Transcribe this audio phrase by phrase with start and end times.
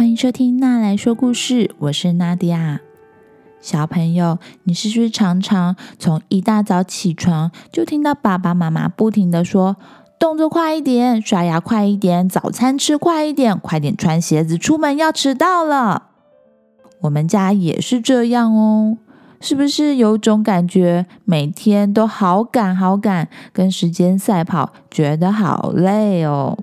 [0.00, 2.80] 欢迎收听娜来说故事，我是娜迪亚。
[3.60, 9.76] 小朋友，你是不是常常从一大早起床就听到爸爸妈妈不停的说
[10.18, 16.04] ：“动作快一点，刷牙快一点，早餐吃快一点，快点穿鞋子出门，要迟到了。”
[17.02, 18.96] 我们家也是这样哦，
[19.38, 26.56] 是不是有种感觉，每天都好赶好赶，跟时间赛跑，觉得好累哦？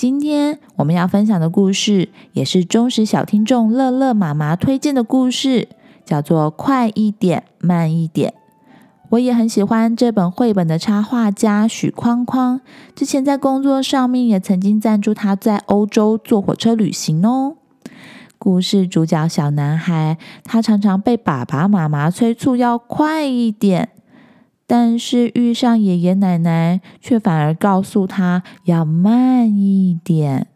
[0.00, 5.68] 今天我们要分享的故事，也是忠实小听众乐乐妈妈推荐的故事，
[6.06, 8.30] 叫做《快一点，慢一点》。
[9.10, 12.62] 我也很喜欢这本绘本的插画家许框框，
[12.96, 17.56] 之前在工作上面也曾经赞助他在欧洲坐火车旅行哦。
[18.38, 23.90] 故事主角小男孩，他常常被爸爸妈妈催促要快一点。
[24.72, 30.46] 但是遇上爷爷奶奶，却反而告诉他要慢一点。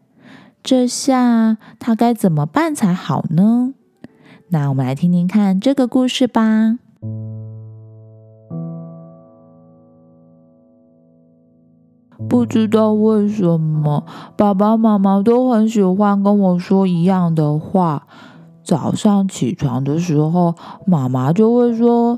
[0.63, 3.73] 这下他该怎么办才好呢？
[4.51, 6.79] 那我们来听听看这个故事吧。
[12.29, 14.05] 不知道为什么，
[14.37, 18.07] 爸爸妈妈都很喜欢跟我说一样的话。
[18.63, 20.55] 早上起床的时候，
[20.87, 22.17] 妈妈就会说：“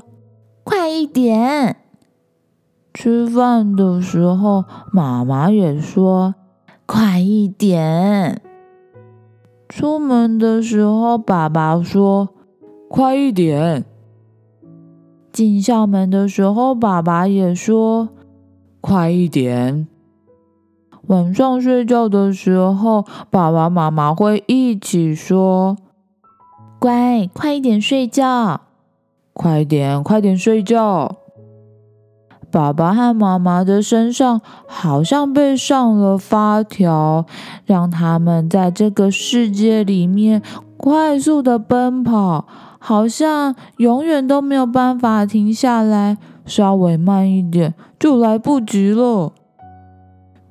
[0.62, 1.78] 快一点。”
[3.00, 6.34] 吃饭的时候，妈妈也说
[6.84, 8.42] ：“快一点。”
[9.70, 12.30] 出门的时候，爸爸说
[12.90, 13.84] ：“快一点。”
[15.30, 18.08] 进校门的时候，爸爸也说
[18.82, 19.86] ：“快一点。”
[21.06, 25.76] 晚上睡觉的时候，爸爸妈妈会一起说
[26.80, 28.62] ：“乖，快一点睡觉，
[29.32, 31.18] 快点，快点睡觉。”
[32.50, 37.26] 爸爸和妈妈的身上好像被上了发条，
[37.66, 40.42] 让他们在这个世界里面
[40.76, 42.46] 快速的奔跑，
[42.78, 46.16] 好像永远都没有办法停下来。
[46.46, 49.34] 稍微慢一点就来不及了。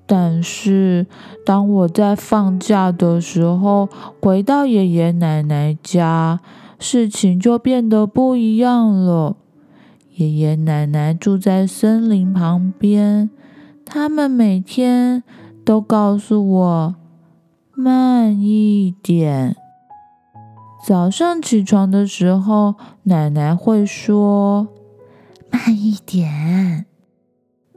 [0.06, 1.08] 但是
[1.44, 3.90] 当我在放假的时候
[4.22, 6.40] 回到爷爷奶奶家，
[6.78, 9.36] 事情就变得不一样了。
[10.18, 13.30] 爷爷奶奶住在森林旁边，
[13.86, 15.24] 他们每天
[15.64, 16.96] 都告诉我
[17.76, 19.56] 慢一点。
[20.84, 22.74] 早上起床的时候，
[23.04, 24.68] 奶奶会说
[25.52, 26.86] 慢一点；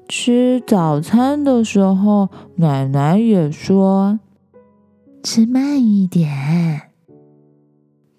[0.09, 4.19] 吃早餐的时候，奶奶也说
[5.23, 6.27] 吃慢一点；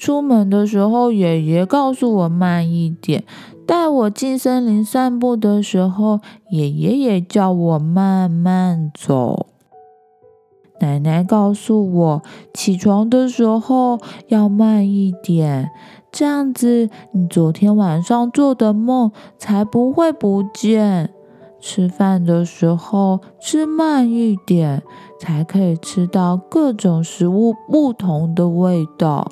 [0.01, 3.23] 出门的时候，爷爷告诉我慢一点。
[3.67, 9.45] 带我进森林散步的时候，爷爷也叫我慢慢走。
[10.79, 15.69] 奶奶告诉我，起床的时候要慢一点，
[16.11, 21.11] 这样子你昨天晚上做的梦才不会不见。
[21.59, 24.81] 吃饭的时候吃慢一点，
[25.19, 29.31] 才可以吃到各种食物不同的味道。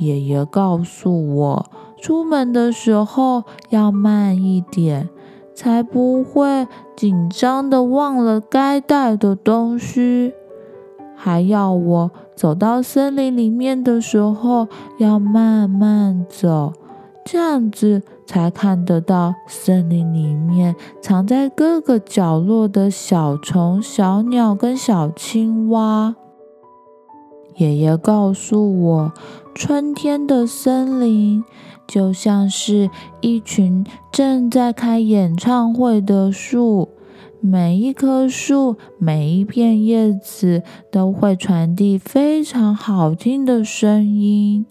[0.00, 1.66] 爷爷告诉我。
[2.02, 5.08] 出门的时候要慢一点，
[5.54, 6.66] 才不会
[6.96, 10.32] 紧张的忘了该带的东西。
[11.14, 14.66] 还要我走到森林里面的时候
[14.98, 16.72] 要慢慢走，
[17.26, 26.16] 这样子才看得到森林里面藏在各个角落的小虫、小鸟跟小青蛙。
[27.60, 29.12] 爷爷告诉我，
[29.54, 31.44] 春天的森林。
[31.86, 32.88] 就像是
[33.20, 36.88] 一群正在开演唱会的树，
[37.40, 44.64] 每一棵树、每一片叶子都会传递非常好听的声音。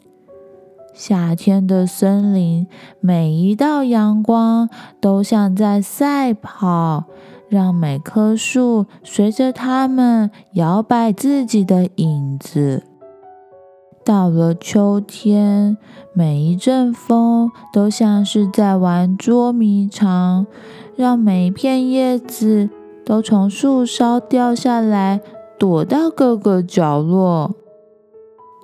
[0.94, 2.67] 夏天的森林，
[3.01, 4.69] 每一道阳光
[5.01, 7.03] 都像在赛跑，
[7.49, 12.84] 让每棵树随着它们摇摆自己的影子。
[14.05, 15.78] 到了秋天，
[16.13, 20.47] 每一阵风都像是在玩捉迷藏，
[20.96, 22.69] 让每一片叶子
[23.05, 25.22] 都从树梢掉下来，
[25.59, 27.52] 躲到各个角落。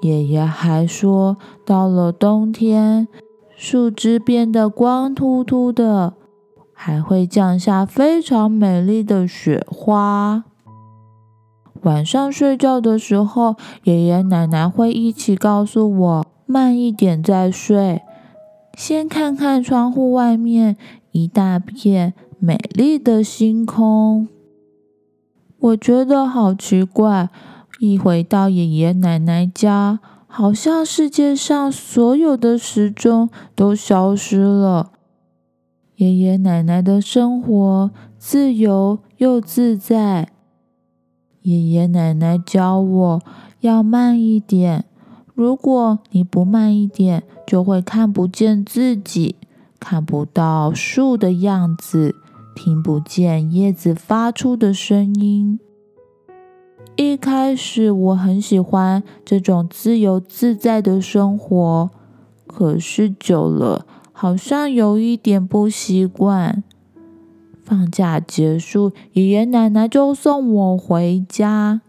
[0.01, 3.07] 爷爷还说，到了冬天，
[3.55, 6.13] 树枝变得光秃秃的，
[6.77, 10.44] 还会降下非常美丽的雪花。
[11.81, 18.01] 晚上睡觉的时候，爷爷奶奶会一起告诉我慢一点再睡，
[18.75, 20.77] 先看看窗户外面
[21.12, 24.27] 一大片美丽的星空。
[25.60, 27.30] 我觉得好奇怪，
[27.80, 34.92] 一回到爷爷奶奶家，好像世界上所有的时钟都消失了。
[35.97, 40.30] 爷爷奶奶的生活自由又自在。
[41.44, 43.21] 爷爷奶奶教我
[43.62, 44.83] 要慢一点，
[45.33, 49.38] 如果你不慢一点，就会看不见自己，
[49.80, 52.15] 看不到树的样子，
[52.56, 55.59] 听不见叶子发出的声音。
[56.98, 61.89] 一开始我很喜欢这种自由自在的生活，
[62.48, 63.86] 可是久了
[64.17, 66.63] 好像有一点不习惯。
[67.62, 71.81] 放假结束，爷爷奶奶就送我回家。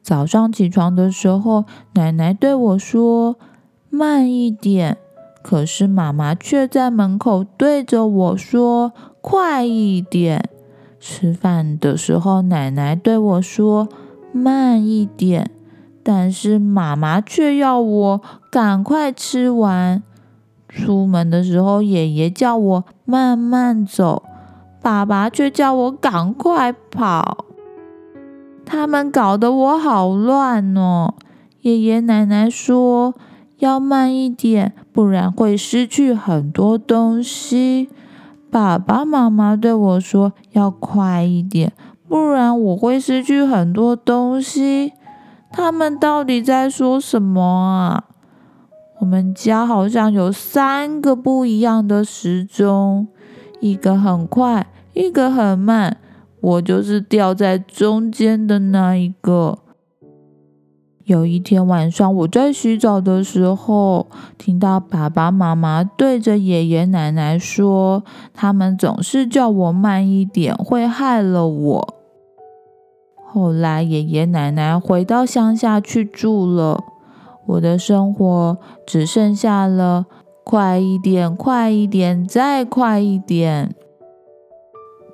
[0.00, 3.36] 早上起床的时候，奶奶对我说
[3.90, 4.96] ：“慢一点。”
[5.42, 10.48] 可是妈妈却在门口对着我说：“快一点。”
[10.98, 13.88] 吃饭的时候，奶奶对我说
[14.32, 15.50] ：“慢一点。”
[16.02, 18.20] 但是妈妈却要我
[18.50, 20.02] 赶快吃完。
[20.76, 24.22] 出门的时候，爷爷叫我慢慢走，
[24.82, 27.46] 爸爸却叫我赶快跑。
[28.66, 31.14] 他们搞得我好乱哦。
[31.62, 33.14] 爷爷奶奶说
[33.58, 37.88] 要慢一点，不然会失去很多东西。
[38.50, 41.72] 爸爸妈妈对我说：“要快一点，
[42.08, 44.92] 不然我会失去很多东西。”
[45.50, 48.04] 他们到底在说什么啊？
[48.98, 53.08] 我们家好像有三个不一样的时钟，
[53.60, 55.98] 一个很快，一个很慢，
[56.40, 59.58] 我就是掉在中间的那一个。
[61.04, 64.08] 有一天晚上，我在洗澡的时候，
[64.38, 68.02] 听到爸爸妈妈对着爷爷奶奶说
[68.34, 71.94] ：“他们总是叫我慢一点，会害了我。”
[73.28, 76.82] 后来，爷爷奶奶回到乡下去住了，
[77.46, 80.06] 我的生活只剩下了
[80.44, 83.74] 快一点、快一点、再快一点。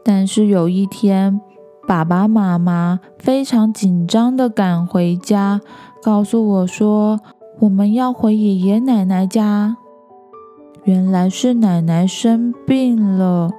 [0.04, 1.40] 但是有一天，
[1.86, 5.60] 爸爸妈妈非常紧张的赶回家，
[6.02, 7.20] 告诉我说
[7.60, 9.76] ：“我们要回爷爷奶奶家。”
[10.84, 13.50] 原来是奶奶生病了，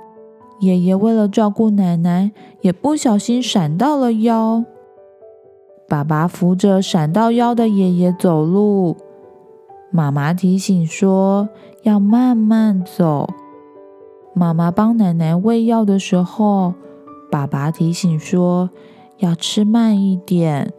[0.59, 4.65] 爷爷为了照顾奶奶，也不小心闪到了腰。
[5.93, 8.97] 爸爸扶着闪到腰的爷爷走路，
[9.91, 11.47] 妈妈提醒说
[11.83, 13.29] 要慢慢走。
[14.33, 16.73] 妈妈帮奶奶喂药的时候。
[17.29, 18.71] 爸爸提醒说
[19.21, 20.73] ：“要吃慢一点。”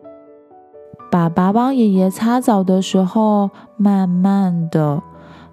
[1.13, 5.01] 爸爸帮爷爷擦澡的时候，慢慢的；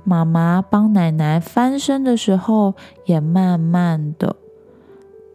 [0.04, 2.74] 妈妈帮奶奶翻身的时候，
[3.06, 4.36] 也慢慢的。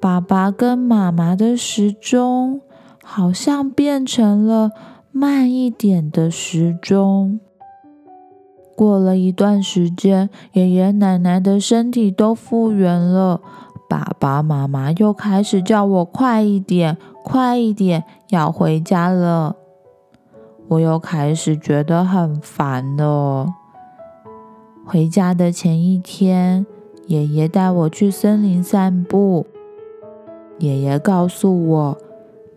[0.00, 2.61] 爸爸跟妈妈的时钟
[3.08, 4.73] 好像变成了
[5.12, 7.38] 慢一点的时钟。
[8.75, 13.41] 过了一段时间，爷爷奶奶的身体都复原了。
[13.88, 19.55] 爸爸妈妈又开始叫我快一点，快一点，要回家了。
[20.67, 23.47] 我又开始觉得很烦了。
[24.85, 26.67] 回家的前一天，
[27.06, 29.47] 爷爷带我去森林散步。
[30.58, 31.98] 爷爷告诉我，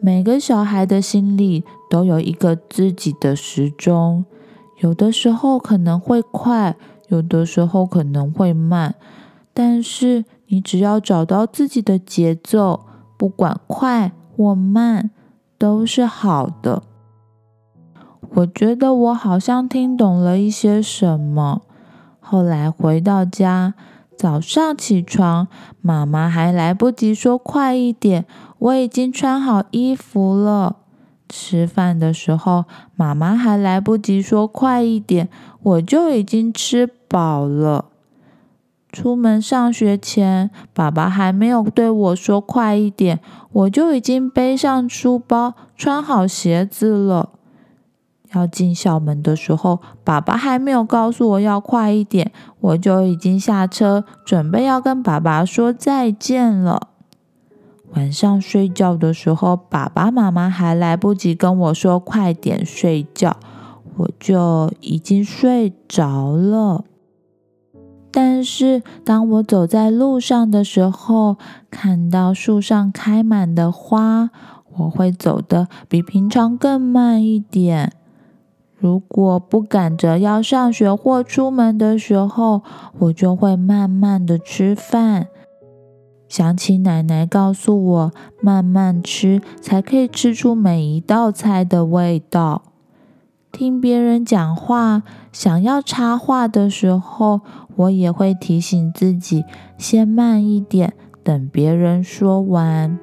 [0.01, 4.25] 每个小孩的心里都有一个自己的时钟，
[4.79, 6.75] 有的时候可能会快，
[7.07, 8.95] 有的时候可能会慢，
[9.53, 10.25] 但是。
[10.51, 12.87] 你只要找到自己的节奏，
[13.17, 15.11] 不管快或慢，
[15.59, 16.81] 都是好的。
[18.33, 21.61] 我觉得我好像听懂了一些什么。
[22.19, 23.75] 后来回到家，
[24.19, 25.47] 早上起床，
[25.79, 28.25] 妈妈还来不及说快一点，
[28.57, 30.75] 我已经穿好衣服了。
[31.29, 32.65] 吃饭的时候，
[32.97, 35.29] 妈妈还来不及说快一点，
[35.63, 37.85] 我就已经吃饱了。
[38.91, 43.21] 出门上学前，爸爸还没有对我说快一点，
[43.53, 47.29] 我就已经背上书包、穿好鞋子了。
[48.33, 56.89] 要进校门的时候，爸爸还没有告诉我要快一点，我就已经下车，准备要跟爸爸说再见了。
[57.95, 63.37] 晚上睡觉的时候，爸爸妈妈还来不及跟我说快点睡觉，
[63.97, 66.85] 我就已经睡着了。
[68.11, 71.37] 但是，当我走在路上的时候，
[71.69, 74.29] 看到树上开满的花，
[74.77, 77.93] 我会走得比平常更慢一点。
[78.79, 82.63] 如果不赶着要上学或出门的时候，
[82.99, 85.27] 我就会慢慢的吃饭。
[86.29, 92.61] 想起奶奶告诉我，慢慢吃才可以吃出每一道菜的味道。
[93.51, 95.01] 听别人讲话，
[95.33, 97.41] 想要插话的时候，
[97.75, 99.43] 我也会提醒自己
[99.77, 100.93] 先慢一点，
[101.23, 102.97] 等别人说完。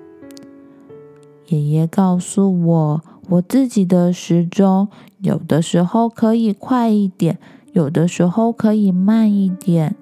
[1.48, 4.88] 爷爷告诉我，我自己的时钟
[5.18, 7.38] 有的时候可以快一点，
[7.72, 9.96] 有的时候可以慢一点。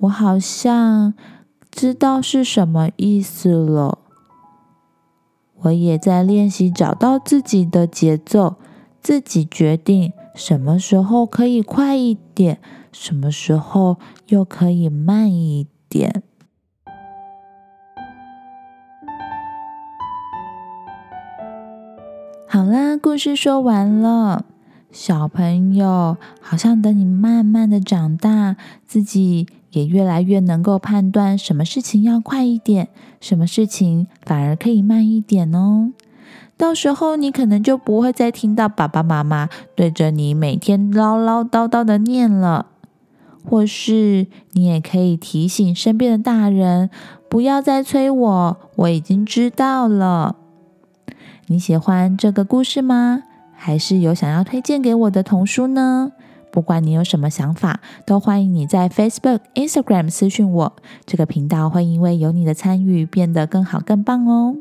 [0.00, 1.14] 我好像
[1.70, 3.98] 知道是什么意思了。
[5.62, 8.56] 我也在练习找到自己的节奏。
[9.02, 12.60] 自己决定什么时候可以快一点，
[12.92, 13.96] 什么时候
[14.28, 16.22] 又可以慢一点。
[22.52, 24.44] 好啦，故事说完了。
[24.90, 32.88] 小朋友，好像等你慢慢的长大，自己也越来越能够判断什么事情要快一点，
[33.20, 35.92] 什么事情反而可以慢一点哦。
[36.56, 42.66] 到时候你可能就不会再听到爸爸妈妈对着你每天唠唠叨叨的念了，
[43.48, 46.90] 或是你也可以提醒身边的大人
[47.28, 50.34] 不要再催我，我已经知道了。
[51.50, 53.24] 你喜欢这个故事吗？
[53.56, 56.12] 还是有想要推荐给我的童书呢？
[56.52, 64.54] 不管你有什么想法，都欢迎你在 Facebook、Instagram 私讯我，这个频道会因为有你的参与变得更好、更棒哦。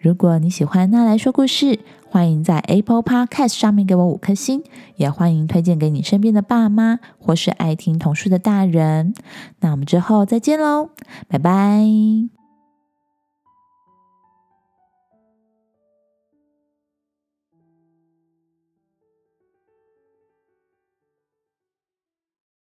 [0.00, 1.78] 如果你喜欢那来说故事，
[2.10, 4.64] 欢迎在 Apple Podcast 上面给我五颗星，
[4.96, 9.14] 也欢迎推荐给你身边的爸妈或是爱听童书的大人。
[9.60, 10.90] 那我们之后再见喽，
[11.28, 12.35] 拜拜。